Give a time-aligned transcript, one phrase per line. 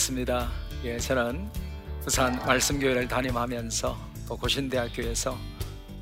[0.00, 0.50] 반갑습니다.
[0.84, 1.50] 예, 저는
[2.02, 5.36] 부산 말씀교회를 담임하면서 또 고신대학교에서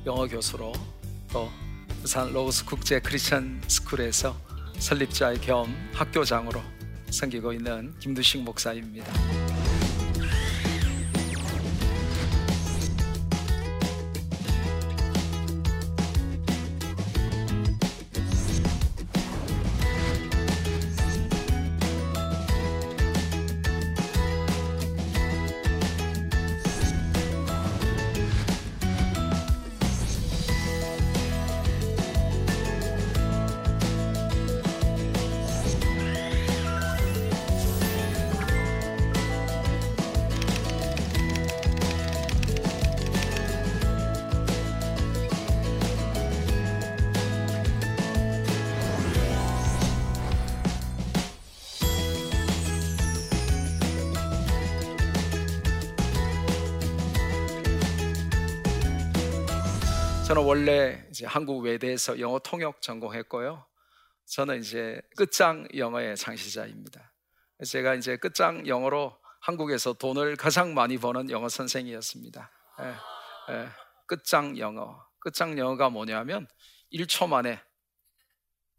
[0.05, 0.71] 영어 교수로
[1.31, 1.49] 또
[2.01, 4.35] 부산 로우스 국제 크리스천 스쿨에서
[4.77, 6.61] 설립자 겸 학교장으로
[7.11, 9.48] 섬기고 있는 김두식 목사입니다.
[60.39, 63.65] 저는 원래 이제 한국 외대에서 영어 통역 전공했고요.
[64.25, 67.11] 저는 이제 끝장 영어의 창시자입니다.
[67.65, 72.51] 제가 이제 끝장 영어로 한국에서 돈을 가장 많이 버는 영어 선생이었습니다.
[72.81, 73.69] 예, 예,
[74.05, 75.05] 끝장 영어.
[75.19, 76.47] 끝장 영어가 뭐냐면
[76.93, 77.61] 1초 만에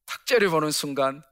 [0.06, 1.22] 탁 째려보는 순간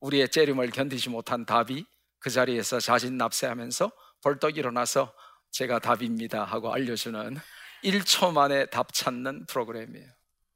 [0.00, 1.86] 우리의 째림을 견디지 못한 답이
[2.18, 3.92] 그 자리에서 자진 납세하면서
[4.22, 5.14] 벌떡 일어나서
[5.52, 7.38] 제가 답입니다 하고 알려주는
[7.86, 10.08] 1초 만에 답 찾는 프로그램이에요.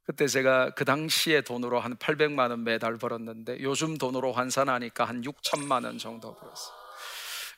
[0.03, 5.85] 그때 제가 그 당시에 돈으로 한 800만 원 매달 벌었는데 요즘 돈으로 환산하니까 한 6천만
[5.85, 6.75] 원 정도 벌었어요.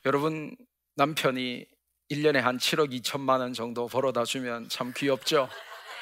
[0.06, 0.56] 여러분
[0.96, 1.66] 남편이
[2.12, 5.50] 1년에 한 7억 2천만 원 정도 벌어다 주면 참 귀엽죠?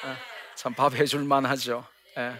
[0.04, 0.16] 예,
[0.56, 1.86] 참밥 해줄 만하죠.
[2.18, 2.34] 예.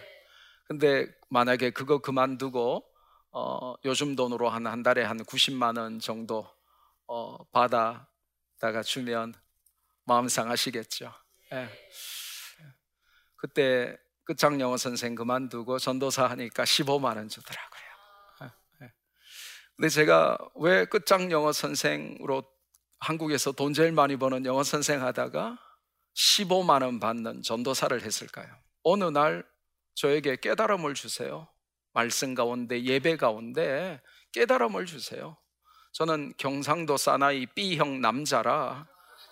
[0.66, 2.84] 근데 만약에 그거 그만두고
[3.31, 6.47] 어, 요즘 돈으로 한, 한 달에 한 90만 원 정도
[7.06, 9.32] 어, 받아다가 주면
[10.04, 11.22] 마음 상하시겠죠.
[11.52, 11.68] 예.
[13.36, 17.82] 그때 끝장 영어 선생 그만두고 전도사 하니까 15만 원 주더라고요.
[18.42, 18.84] 예.
[18.84, 18.92] 예.
[19.76, 22.44] 근데 제가 왜 끝장 영어 선생으로
[23.00, 25.58] 한국에서 돈 제일 많이 버는 영어 선생 하다가
[26.14, 28.46] 15만 원 받는 전도사를 했을까요?
[28.84, 29.44] 어느 날
[29.94, 31.48] 저에게 깨달음을 주세요.
[31.92, 34.00] 말씀 가운데 예배 가운데
[34.32, 35.36] 깨달음을 주세요.
[35.92, 38.86] 저는 경상도 사나이 B형 남자라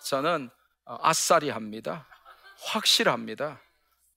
[0.05, 0.49] 저는
[0.85, 2.07] 아싸리 합니다.
[2.61, 3.61] 확실합니다.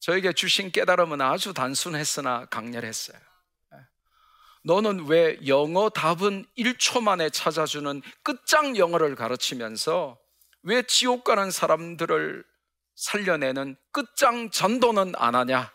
[0.01, 3.19] 저에게 주신 깨달음은 아주 단순했으나 강렬했어요.
[4.65, 10.19] 너는 왜 영어 답은 1초 만에 찾아주는 끝장 영어를 가르치면서
[10.63, 12.45] 왜 지옥 가는 사람들을
[12.95, 15.71] 살려내는 끝장 전도는 안 하냐?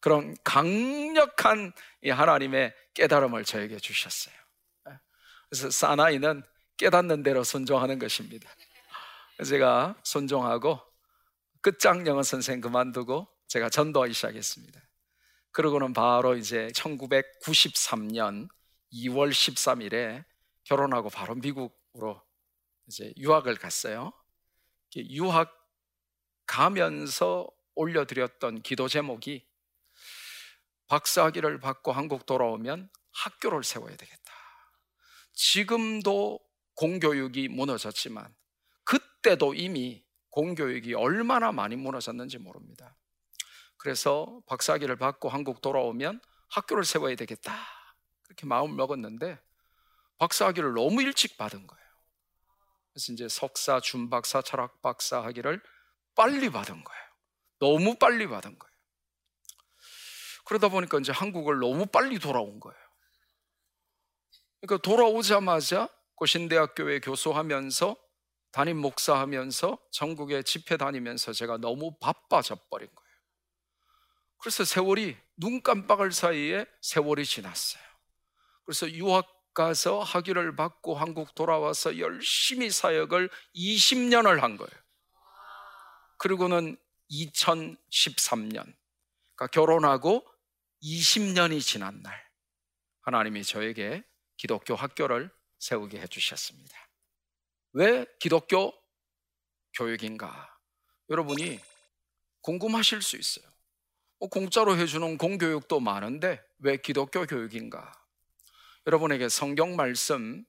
[0.00, 1.72] 그런 강력한
[2.06, 4.34] 하나님의 깨달음을 저에게 주셨어요.
[5.48, 6.42] 그래서 사나이는
[6.76, 8.50] 깨닫는 대로 순종하는 것입니다.
[9.44, 10.80] 제가 순종하고
[11.64, 14.82] 끝장 영어 선생 그만두고 제가 전도하기 시작했습니다.
[15.50, 18.50] 그러고는 바로 이제 1993년
[18.92, 20.26] 2월 13일에
[20.64, 22.22] 결혼하고 바로 미국으로
[22.86, 24.12] 이제 유학을 갔어요.
[24.94, 25.58] 유학
[26.44, 29.48] 가면서 올려드렸던 기도 제목이
[30.88, 34.34] 박사학위를 받고 한국 돌아오면 학교를 세워야 되겠다.
[35.32, 36.40] 지금도
[36.74, 38.36] 공교육이 무너졌지만
[38.84, 40.03] 그때도 이미
[40.34, 42.96] 공교육이 얼마나 많이 무너졌는지 모릅니다.
[43.76, 47.56] 그래서 박사학위를 받고 한국 돌아오면 학교를 세워야 되겠다.
[48.22, 49.40] 그렇게 마음 먹었는데
[50.18, 51.84] 박사학위를 너무 일찍 받은 거예요.
[52.92, 55.62] 그래서 이제 석사, 준박사, 철학박사 학위를
[56.16, 57.04] 빨리 받은 거예요.
[57.60, 58.74] 너무 빨리 받은 거예요.
[60.46, 62.78] 그러다 보니까 이제 한국을 너무 빨리 돌아온 거예요.
[64.60, 68.03] 그러니까 돌아오자마자 고신대학교에 교수하면서
[68.54, 73.10] 담임 목사하면서 전국에 집회 다니면서 제가 너무 바빠져 버린 거예요.
[74.38, 77.82] 그래서 세월이 눈 깜빡할 사이에 세월이 지났어요.
[78.64, 84.82] 그래서 유학 가서 학위를 받고 한국 돌아와서 열심히 사역을 20년을 한 거예요.
[86.18, 86.76] 그리고는
[87.10, 88.72] 2013년,
[89.34, 90.24] 그러니까 결혼하고
[90.80, 92.24] 20년이 지난 날,
[93.00, 94.04] 하나님이 저에게
[94.36, 95.28] 기독교 학교를
[95.58, 96.83] 세우게 해주셨습니다.
[97.74, 98.72] 왜 기독교
[99.76, 100.56] 교육인가?
[101.10, 101.58] 여러분이
[102.42, 103.44] 궁금하실 수 있어요.
[104.20, 107.92] 뭐 공짜로 해주는 공교육도 많은데 왜 기독교 교육인가?
[108.86, 110.44] 여러분에게 성경 말씀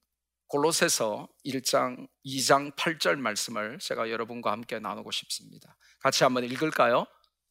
[0.47, 5.75] 골로새서 1장 2장 8절 말씀을 제가 여러분과 함께 나누고 싶습니다.
[6.01, 7.07] 같이 한번 읽을까요?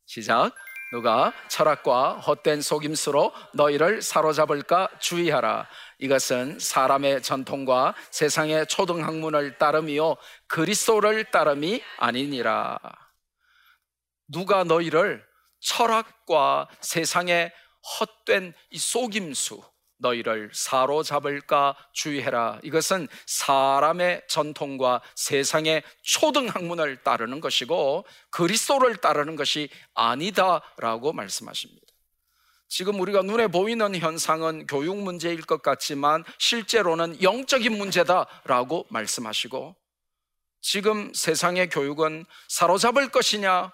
[0.07, 0.55] 시작.
[0.93, 5.69] 누가 철학과 헛된 속임수로 너희를 사로잡을까 주의하라.
[5.99, 12.79] 이것은 사람의 전통과 세상의 초등학문을 따름이요 그리스도를 따름이 아니니라.
[14.29, 15.25] 누가 너희를
[15.61, 17.53] 철학과 세상의
[18.01, 19.63] 헛된 이 속임수
[19.99, 22.61] 너희를 사로잡을까 주의해라.
[22.63, 31.84] 이것은 사람의 전통과 세상의 초등학문을 따르는 것이고 그리스도를 따르는 것이 아니다라고 말씀하십니다.
[32.77, 39.77] 지금 우리가 눈에 보이는 현상은 교육 문제일 것 같지만 실제로는 영적인 문제다라고 말씀하시고
[40.61, 43.73] 지금 세상의 교육은 사로잡을 것이냐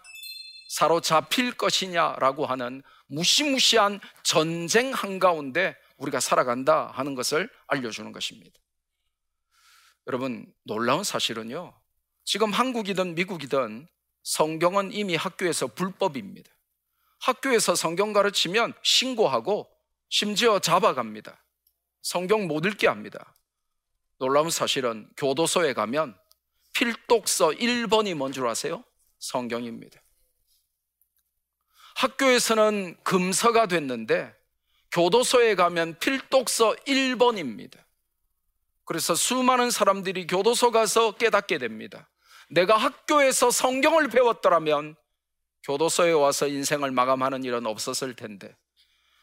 [0.69, 8.61] 사로잡힐 것이냐라고 하는 무시무시한 전쟁 한가운데 우리가 살아간다 하는 것을 알려주는 것입니다.
[10.09, 11.73] 여러분, 놀라운 사실은요,
[12.27, 13.89] 지금 한국이든 미국이든
[14.25, 16.51] 성경은 이미 학교에서 불법입니다.
[17.21, 19.71] 학교에서 성경 가르치면 신고하고
[20.09, 21.43] 심지어 잡아갑니다.
[22.03, 23.35] 성경 못 읽게 합니다.
[24.19, 26.19] 놀라운 사실은 교도소에 가면
[26.75, 28.85] 필독서 1번이 뭔 줄 아세요?
[29.19, 30.01] 성경입니다.
[31.97, 34.35] 학교에서는 금서가 됐는데
[34.93, 37.79] 교도소에 가면 필독서 1번입니다.
[38.85, 42.09] 그래서 수많은 사람들이 교도소 가서 깨닫게 됩니다.
[42.49, 44.97] 내가 학교에서 성경을 배웠더라면
[45.65, 48.55] 교도소에 와서 인생을 마감하는 일은 없었을 텐데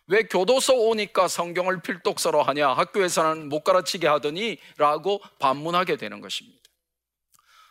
[0.07, 6.61] 왜 교도소 오니까 성경을 필독서로 하냐 학교에서는 못 가르치게 하더니 라고 반문하게 되는 것입니다.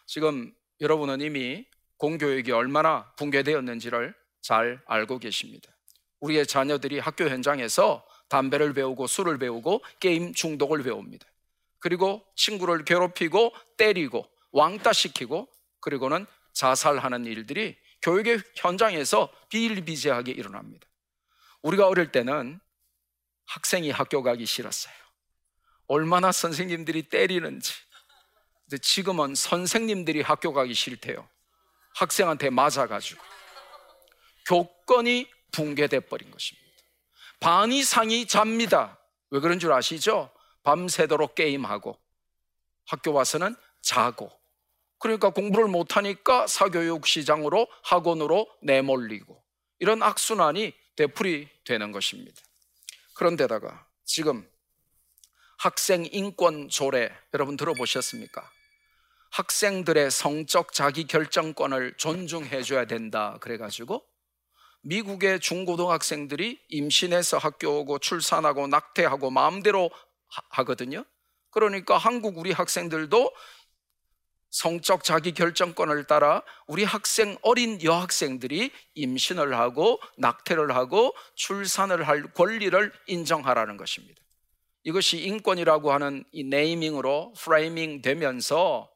[0.05, 1.65] 지금 여러분은 이미
[1.97, 5.71] 공교육이 얼마나 붕괴되었는지를 잘 알고 계십니다.
[6.21, 11.27] 우리의 자녀들이 학교 현장에서 담배를 배우고 술을 배우고 게임 중독을 배웁니다.
[11.79, 15.49] 그리고 친구를 괴롭히고 때리고 왕따시키고
[15.81, 20.87] 그리고는 자살하는 일들이 교육의 현장에서 비일비재하게 일어납니다.
[21.63, 22.61] 우리가 어릴 때는
[23.47, 24.95] 학생이 학교 가기 싫었어요.
[25.89, 27.73] 얼마나 선생님들이 때리는지.
[28.65, 31.29] 근데 지금은 선생님들이 학교 가기 싫대요.
[31.97, 33.21] 학생한테 맞아가지고.
[34.47, 36.67] 교권이 붕괴돼 버린 것입니다.
[37.41, 39.01] 반 이상이 잡니다.
[39.31, 40.33] 왜 그런 줄 아시죠?
[40.63, 41.99] 밤새도록 게임하고
[42.87, 44.31] 학교 와서는 자고
[44.99, 49.43] 그러니까 공부를 못하니까 사교육 시장으로 학원으로 내몰리고
[49.79, 52.41] 이런 악순환이 되풀이 되는 것입니다.
[53.15, 54.49] 그런데다가 지금
[55.59, 58.51] 학생 인권 조례 여러분 들어보셨습니까?
[59.31, 64.03] 학생들의 성적 자기 결정권을 존중해 줘야 된다 그래 가지고
[64.83, 69.91] 미국의 중고등학생들이 임신해서 학교 오고 출산하고 낙태하고 마음대로
[70.51, 71.05] 하거든요.
[71.51, 73.33] 그러니까 한국 우리 학생들도
[74.57, 82.91] 성적 자기 결정권을 따라 우리 학생 어린 여학생들이 임신을 하고 낙태를 하고 출산을 할 권리를
[83.07, 84.19] 인정하라는 것입니다.
[84.83, 88.91] 이것이 인권이라고 하는 이 네이밍으로 프레이밍 되면서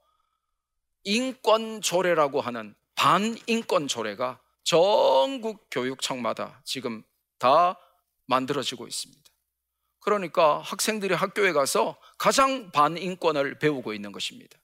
[1.04, 7.02] 인권 조례라고 하는 반인권 조례가 전국 교육청마다 지금
[7.38, 7.78] 다
[8.24, 9.22] 만들어지고 있습니다.
[10.00, 14.59] 그러니까 학생들이 학교에 가서 가장 반인권을 배우고 있는 것입니다.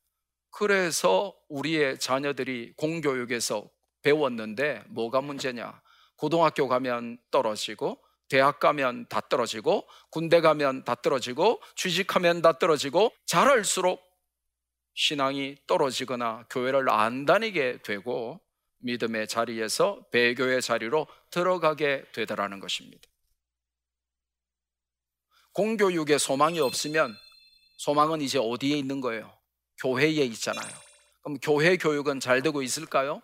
[0.57, 3.69] 그래서 우리의 자녀들이 공교육에서
[4.01, 5.83] 배웠는데 뭐가 문제냐?
[6.17, 14.03] 고등학교 가면 떨어지고 대학 가면 다 떨어지고 군대 가면 다 떨어지고 취직하면 다 떨어지고 잘할수록
[14.95, 18.41] 신앙이 떨어지거나 교회를 안 다니게 되고
[18.79, 23.07] 믿음의 자리에서 배교의 자리로 들어가게 되더라는 것입니다.
[25.53, 27.15] 공교육에 소망이 없으면
[27.77, 29.37] 소망은 이제 어디에 있는 거예요?
[29.78, 30.68] 교회에 있잖아요.
[31.23, 33.21] 그럼 교회 교육은 잘 되고 있을까요?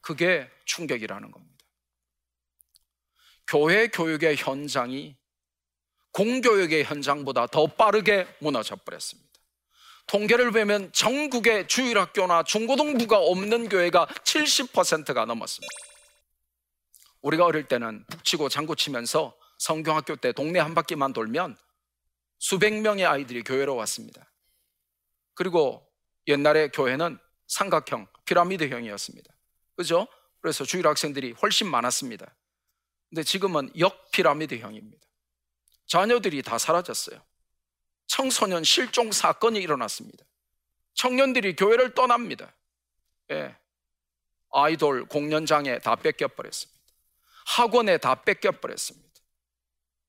[0.00, 1.64] 그게 충격이라는 겁니다.
[3.46, 5.16] 교회 교육의 현장이
[6.12, 9.30] 공교육의 현장보다 더 빠르게 무너져 버렸습니다.
[10.06, 15.72] 통계를 보면 전국의 주일학교나 중고등부가 없는 교회가 70%가 넘었습니다.
[17.22, 21.56] 우리가 어릴 때는 북치고 장구치면서 성경학교 때 동네 한 바퀴만 돌면
[22.38, 24.30] 수백 명의 아이들이 교회로 왔습니다.
[25.40, 25.90] 그리고
[26.26, 29.32] 옛날에 교회는 삼각형, 피라미드형이었습니다.
[29.74, 30.06] 그죠?
[30.42, 32.36] 그래서 주일 학생들이 훨씬 많았습니다.
[33.08, 35.02] 근데 지금은 역피라미드형입니다.
[35.86, 37.24] 자녀들이 다 사라졌어요.
[38.06, 40.22] 청소년 실종 사건이 일어났습니다.
[40.92, 42.54] 청년들이 교회를 떠납니다.
[43.30, 43.56] 예.
[44.52, 46.78] 아이돌 공연장에 다 뺏겨버렸습니다.
[47.46, 49.08] 학원에 다 뺏겨버렸습니다.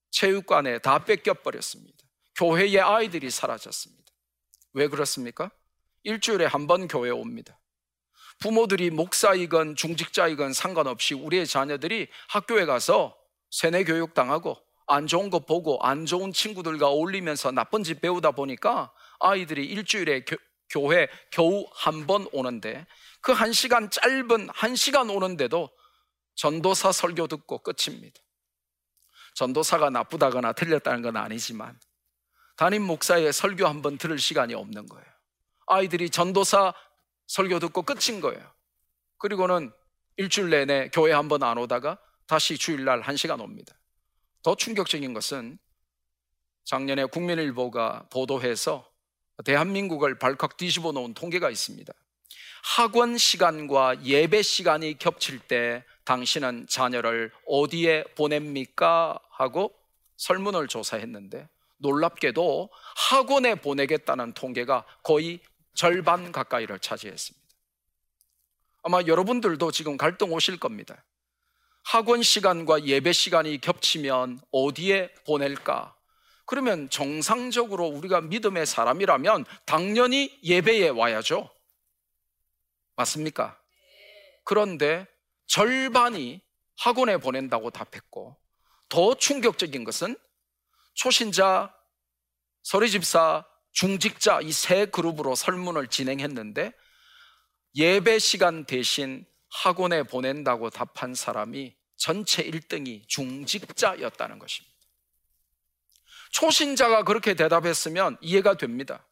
[0.10, 1.98] 체육관에 다 뺏겨버렸습니다.
[2.36, 4.01] 교회의 아이들이 사라졌습니다.
[4.74, 5.52] 왜 그렇습니까?
[6.04, 7.60] 일주일에 한 번 교회 옵니다.
[8.40, 13.16] 부모들이 목사이건 중직자이건 상관없이 우리의 자녀들이 학교에 가서
[13.52, 18.92] 세뇌 교육 당하고 안 좋은 거 보고 안 좋은 친구들과 어울리면서 나쁜 짓 배우다 보니까
[19.20, 20.38] 아이들이 일주일에 교,
[20.70, 22.88] 교회 겨우 한 번 오는데
[23.22, 25.70] 그 한 시간 짧은 한 시간 오는데도
[26.36, 28.20] 전도사 설교 듣고 끝입니다.
[29.36, 31.80] 전도사가 나쁘다거나 틀렸다는 건 아니지만
[32.62, 35.06] 담임 목사의 설교 한번 들을 시간이 없는 거예요.
[35.66, 36.76] 아이들이 전도사
[37.26, 38.40] 설교 듣고 끝인 거예요.
[39.18, 39.72] 그리고는
[40.18, 43.74] 일주일 내내 교회 한번 안 오다가 다시 주일날 한 시간 옵니다.
[44.44, 45.58] 더 충격적인 것은
[46.64, 48.88] 작년에 국민일보가 보도해서
[49.44, 51.92] 대한민국을 발칵 뒤집어 놓은 통계가 있습니다.
[52.64, 59.20] 학원 시간과 예배 시간이 겹칠 때 당신은 자녀를 어디에 보냅니까?
[59.32, 59.74] 하고
[60.18, 61.50] 설문을 조사했는데
[61.82, 62.70] 놀랍게도
[63.10, 65.40] 학원에 보내겠다는 통계가 거의
[65.74, 67.42] 절반 가까이를 차지했습니다.
[68.84, 71.04] 아마 여러분들도 지금 갈등 오실 겁니다.
[71.84, 75.96] 학원 시간과 예배 시간이 겹치면 어디에 보낼까?
[76.46, 81.50] 그러면 정상적으로 우리가 믿음의 사람이라면 당연히 예배에 와야죠.
[82.96, 83.58] 맞습니까?
[84.44, 85.08] 그런데
[85.48, 86.42] 절반이
[86.78, 88.36] 학원에 보낸다고 답했고
[88.90, 90.18] 더 충격적인 것은
[90.94, 91.74] 초신자,
[92.64, 96.74] 서리집사, 중직자 이 세 그룹으로 설문을 진행했는데
[97.76, 104.76] 예배 시간 대신 학원에 보낸다고 답한 사람이 전체 1등이 중직자였다는 것입니다.
[106.32, 109.06] 초신자가 그렇게 대답했으면 이해가 됩니다.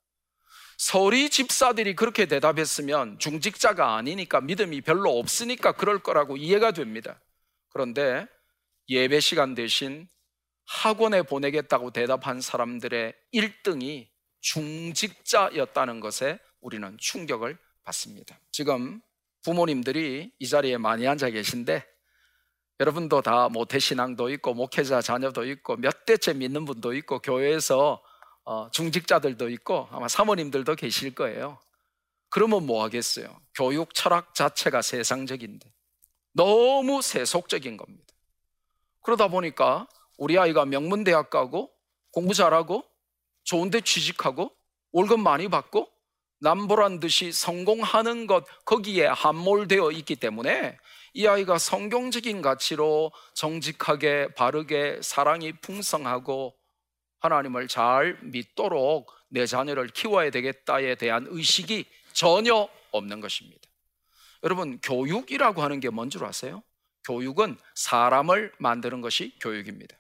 [0.78, 7.20] 서리 집사들이 그렇게 대답했으면 중직자가 아니니까 믿음이 별로 없으니까 그럴 거라고 이해가 됩니다.
[7.70, 8.28] 그런데
[8.88, 10.08] 예배 시간 대신
[10.70, 14.08] 학원에 보내겠다고 대답한 사람들의 1등이
[14.42, 18.40] 중직자였다는 것에 우리는 충격을 받습니다.
[18.52, 19.02] 지금
[19.42, 21.84] 부모님들이 이 자리에 많이 앉아 계신데
[22.80, 28.02] 여러분도 다 모태신앙도 있고 목회자 자녀도 있고 몇 대째 믿는 분도 있고 교회에서
[28.46, 31.60] 어, 중직자들도 있고 아마 사모님들도 계실 거예요.
[32.30, 33.42] 그러면 뭐 하겠어요?
[33.56, 35.74] 교육 철학 자체가 세상적인데
[36.34, 38.14] 너무 세속적인 겁니다.
[39.02, 39.88] 그러다 보니까
[40.20, 41.72] 우리 아이가 명문대학 가고
[42.12, 42.84] 공부 잘하고
[43.46, 44.52] 좋은데 취직하고
[44.92, 45.90] 월급 많이 받고
[46.42, 50.78] 남보란 듯이 성공하는 것 거기에 함몰되어 있기 때문에
[51.14, 56.54] 이 아이가 성경적인 가치로 정직하게 바르게 사랑이 풍성하고
[57.20, 63.62] 하나님을 잘 믿도록 내 자녀를 키워야 되겠다에 대한 의식이 전혀 없는 것입니다.
[64.44, 66.62] 여러분, 교육이라고 하는 게 뭔 줄 아세요?
[67.06, 69.99] 교육은 사람을 만드는 것이 교육입니다.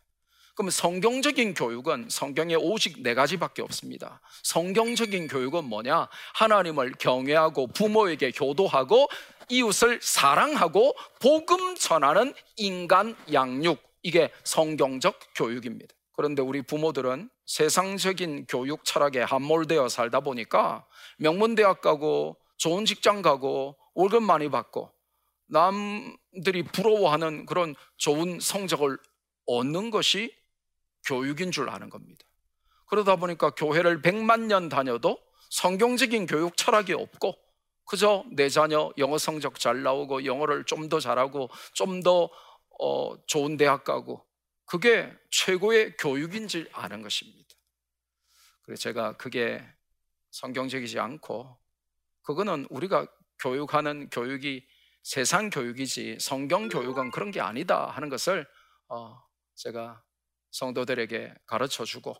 [0.60, 4.20] 그럼 성경적인 교육은 성경에 오직 네 가지밖에 없습니다.
[4.44, 6.10] 성경적인 교육은 뭐냐?
[6.34, 9.08] 하나님을 경외하고 부모에게 효도하고
[9.48, 13.80] 이웃을 사랑하고 복음 전하는 인간 양육.
[14.04, 15.96] 이게 성경적 교육입니다.
[16.12, 20.86] 그런데 우리 부모들은 세상적인 교육 철학에 함몰되어 살다 보니까
[21.20, 24.92] 명문대학 가고 좋은 직장 가고 월급 많이 받고
[25.48, 28.98] 남들이 부러워하는 그런 좋은 성적을
[29.46, 30.38] 얻는 것이
[31.10, 32.24] 교육인 줄 아는 겁니다.
[32.86, 37.36] 그러다 보니까 교회를 100만 년 다녀도 성경적인 교육 철학이 없고
[37.86, 42.30] 그저 내 자녀 영어 성적 잘 나오고 영어를 좀 더 잘하고 좀더
[42.80, 44.24] 어, 좋은 대학 가고
[44.66, 47.50] 그게 최고의 교육인 줄 아는 것입니다.
[48.62, 49.64] 그래서 제가 그게
[50.30, 51.58] 성경적이지 않고
[52.22, 53.08] 그거는 우리가
[53.40, 54.64] 교육하는 교육이
[55.02, 58.48] 세상 교육이지 성경 교육은 그런 게 아니다 하는 것을
[58.90, 59.20] 어,
[59.56, 60.04] 제가
[60.52, 62.16] 성도들에게 가르쳐 주고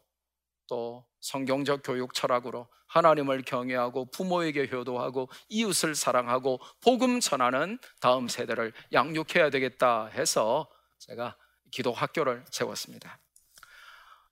[0.68, 9.50] 또 성경적 교육 철학으로 하나님을 경외하고 부모에게 효도하고 이웃을 사랑하고 복음 전하는 다음 세대를 양육해야
[9.50, 10.70] 되겠다 해서
[11.00, 11.36] 제가
[11.72, 13.20] 기도 학교를 세웠습니다.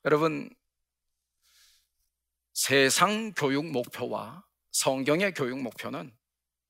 [0.06, 0.50] 여러분
[2.54, 6.16] 세상 교육 목표와 성경의 교육 목표는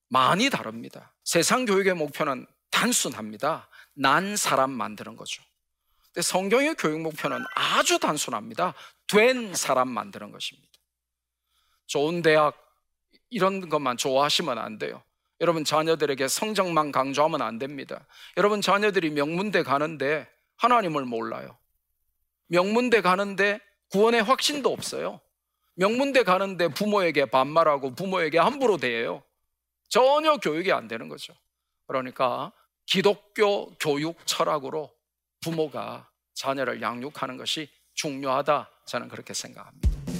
[0.09, 1.13] 많이 다릅니다.
[1.23, 3.69] 세상 교육의 목표는 단순합니다.
[3.93, 5.43] 난 사람 만드는 거죠.
[6.21, 8.73] 성경의 교육 목표는 아주 단순합니다.
[9.07, 10.67] 된 사람 만드는 것입니다.
[11.85, 12.55] 좋은 대학
[13.29, 15.03] 이런 것만 좋아하시면 안 돼요.
[15.39, 18.07] 여러분 자녀들에게 성적만 강조하면 안 됩니다.
[18.37, 21.57] 여러분 자녀들이 명문대 가는데 하나님을 몰라요.
[22.47, 23.59] 명문대 가는데
[23.91, 25.21] 구원의 확신도 없어요.
[25.75, 29.23] 명문대 가는데 부모에게 반말하고 부모에게 함부로 대해요.
[29.89, 31.33] 전혀 교육이 안 되는 거죠.
[31.85, 32.51] 그러니까
[32.85, 34.91] 기독교 교육 철학으로
[35.41, 38.69] 부모가 자녀를 양육하는 것이 중요하다.
[38.85, 40.16] 저는 그렇게 생각합니다.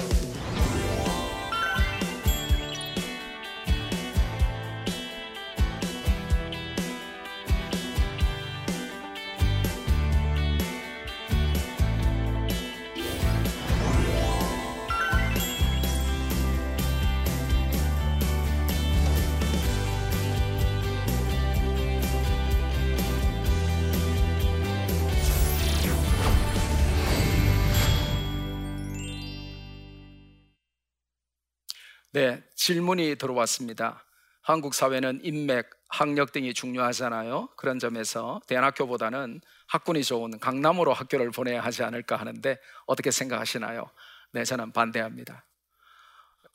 [32.18, 34.04] 네, 질문이 들어왔습니다.
[34.42, 37.50] 한국 사회는 인맥, 학력 등이 중요하잖아요.
[37.56, 42.58] 그런 점에서 대안학교보다는 학군이 좋은 강남으로 학교를 보내야 하지 않을까 하는데
[42.88, 43.88] 어떻게 생각하시나요?
[44.32, 45.46] 네, 저는 반대합니다.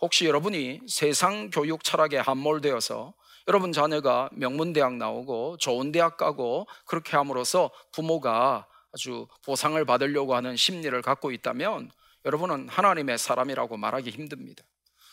[0.00, 3.14] 혹시 여러분이 세상 교육 철학에 함몰되어서
[3.46, 11.00] 여러분 자녀가 명문대학 나오고 좋은 대학 가고 그렇게 함으로써 부모가 아주 보상을 받으려고 하는 심리를
[11.02, 11.92] 갖고 있다면
[12.24, 14.64] 여러분은 하나님의 사람이라고 말하기 힘듭니다.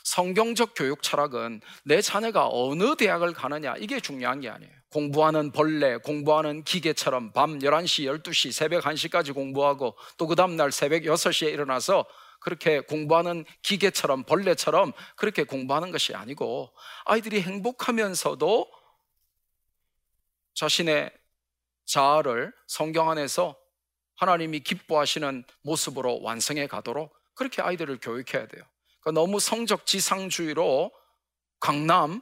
[0.10, 4.72] 성경적 교육 철학은 내 자녀가 어느 대학을 가느냐 이게 중요한 게 아니에요.
[4.90, 11.54] 공부하는 벌레, 공부하는 기계처럼 밤 11시, 12시, 새벽 1시까지 공부하고 또 그 다음날 새벽 6시에
[11.54, 12.08] 일어나서
[12.40, 16.74] 그렇게 공부하는 기계처럼 벌레처럼 그렇게 공부하는 것이 아니고
[17.06, 18.68] 아이들이 행복하면서도
[20.56, 21.12] 자신의
[21.86, 23.56] 자아를 성경 안에서
[24.16, 28.64] 하나님이 기뻐하시는 모습으로 완성해 가도록 그렇게 아이들을 교육해야 돼요.
[29.10, 30.92] 그러니까 너무 성적 지상주의로
[31.60, 32.22] 강남,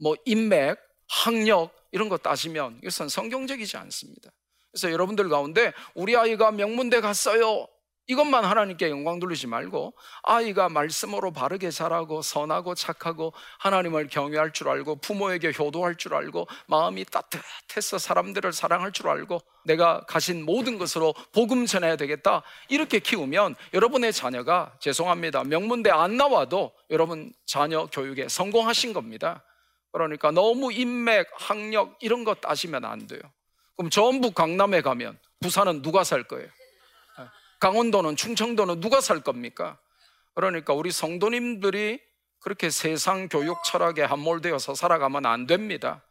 [0.00, 4.30] 뭐 인맥, 학력 이런 거 따지면 이것은 성경적이지 않습니다.
[4.72, 7.66] 그래서 여러분들 가운데 우리 아이가 명문대 갔어요.
[8.10, 14.96] 이것만 하나님께 영광 돌리지 말고 아이가 말씀으로 바르게 자라고 선하고 착하고 하나님을 경외할 줄 알고
[14.96, 21.66] 부모에게 효도할 줄 알고 마음이 따뜻해서 사람들을 사랑할 줄 알고 내가 가진 모든 것으로 복음
[21.66, 22.42] 전해야 되겠다.
[22.70, 25.44] 이렇게 키우면 여러분의 자녀가 죄송합니다.
[25.44, 29.44] 명문대 안 나와도 여러분 자녀 교육에 성공하신 겁니다.
[29.92, 33.20] 그러니까 너무 인맥, 학력 이런 거 따지면 안 돼요.
[33.76, 36.48] 그럼 전부 강남에 가면 부산은 누가 살 거예요?
[37.60, 39.78] 강원도는 충청도는 누가 살 겁니까?
[40.34, 42.00] 그러니까 우리 성도님들이
[42.40, 46.02] 그렇게 세상 교육 철학에 함몰되어서 살아가면 안 됩니다.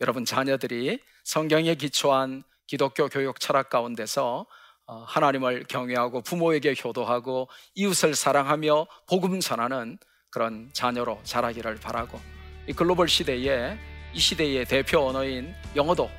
[0.00, 4.46] 여러분 자녀들이 성경에 기초한 기독교 교육 철학 가운데서
[4.86, 9.98] 어, 하나님을 경외하고 부모에게 효도하고 이웃을 사랑하며 복음 전하는
[10.30, 12.20] 그런 자녀로 자라기를 바라고
[12.68, 13.78] 이 글로벌 시대에
[14.12, 16.10] 이 시대의 대표 언어인 영어도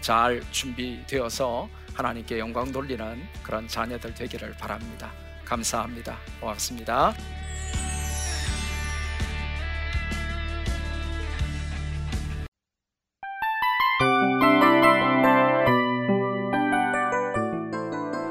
[0.00, 5.12] 잘 준비되어서 하나님께 영광 돌리는 그런 자녀들 되기를 바랍니다.
[5.44, 6.16] 감사합니다.
[6.40, 7.14] 고맙습니다.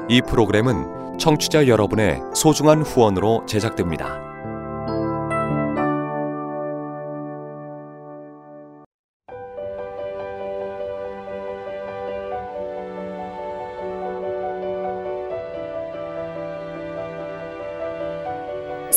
[0.08, 4.33] 이 프로그램은 청취자 여러분의 소중한 후원으로 제작됩니다.